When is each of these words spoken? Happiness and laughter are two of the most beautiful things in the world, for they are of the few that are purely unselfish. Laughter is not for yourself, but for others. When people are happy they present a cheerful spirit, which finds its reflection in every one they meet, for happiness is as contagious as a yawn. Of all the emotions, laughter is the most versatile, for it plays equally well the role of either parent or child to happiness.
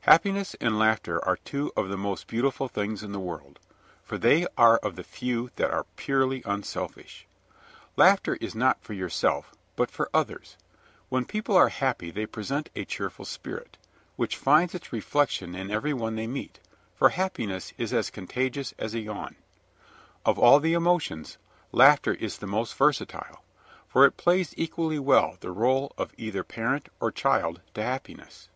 Happiness 0.00 0.54
and 0.60 0.78
laughter 0.78 1.24
are 1.24 1.38
two 1.38 1.72
of 1.78 1.88
the 1.88 1.96
most 1.96 2.26
beautiful 2.26 2.68
things 2.68 3.02
in 3.02 3.12
the 3.12 3.18
world, 3.18 3.58
for 4.02 4.18
they 4.18 4.46
are 4.58 4.76
of 4.76 4.96
the 4.96 5.02
few 5.02 5.50
that 5.56 5.70
are 5.70 5.86
purely 5.96 6.42
unselfish. 6.44 7.26
Laughter 7.96 8.34
is 8.38 8.54
not 8.54 8.82
for 8.82 8.92
yourself, 8.92 9.54
but 9.74 9.90
for 9.90 10.10
others. 10.12 10.58
When 11.08 11.24
people 11.24 11.56
are 11.56 11.70
happy 11.70 12.10
they 12.10 12.26
present 12.26 12.68
a 12.76 12.84
cheerful 12.84 13.24
spirit, 13.24 13.78
which 14.16 14.36
finds 14.36 14.74
its 14.74 14.92
reflection 14.92 15.54
in 15.54 15.70
every 15.70 15.94
one 15.94 16.16
they 16.16 16.26
meet, 16.26 16.60
for 16.94 17.08
happiness 17.08 17.72
is 17.78 17.94
as 17.94 18.10
contagious 18.10 18.74
as 18.78 18.92
a 18.92 19.00
yawn. 19.00 19.36
Of 20.26 20.38
all 20.38 20.60
the 20.60 20.74
emotions, 20.74 21.38
laughter 21.72 22.12
is 22.12 22.36
the 22.36 22.46
most 22.46 22.76
versatile, 22.76 23.42
for 23.88 24.04
it 24.04 24.18
plays 24.18 24.52
equally 24.58 24.98
well 24.98 25.38
the 25.40 25.50
role 25.50 25.94
of 25.96 26.12
either 26.18 26.44
parent 26.44 26.90
or 27.00 27.10
child 27.10 27.62
to 27.72 27.82
happiness. 27.82 28.50